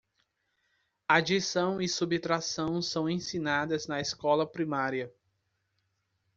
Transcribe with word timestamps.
Adição 1.07 1.79
e 1.79 1.87
subtração 1.87 2.81
são 2.81 3.07
ensinadas 3.07 3.85
na 3.85 4.01
escola 4.01 4.47
primária. 4.47 5.13